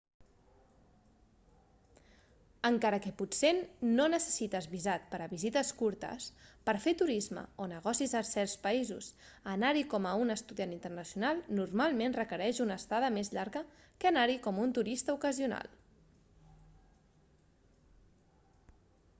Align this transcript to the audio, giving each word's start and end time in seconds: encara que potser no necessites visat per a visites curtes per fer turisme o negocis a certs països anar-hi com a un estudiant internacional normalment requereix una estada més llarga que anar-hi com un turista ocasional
encara 2.69 2.99
que 3.03 3.11
potser 3.19 3.49
no 3.99 4.07
necessites 4.13 4.67
visat 4.71 5.03
per 5.11 5.19
a 5.25 5.27
visites 5.33 5.69
curtes 5.81 6.29
per 6.71 6.75
fer 6.87 6.93
turisme 7.03 7.43
o 7.65 7.69
negocis 7.75 8.17
a 8.21 8.23
certs 8.31 8.57
països 8.65 9.11
anar-hi 9.53 9.85
com 9.93 10.09
a 10.13 10.15
un 10.23 10.37
estudiant 10.37 10.75
internacional 10.79 11.45
normalment 11.61 12.19
requereix 12.23 12.63
una 12.67 12.81
estada 12.85 13.15
més 13.21 13.33
llarga 13.39 13.65
que 13.99 14.11
anar-hi 14.13 14.39
com 14.49 14.63
un 14.67 14.75
turista 14.81 15.19
ocasional 15.21 15.71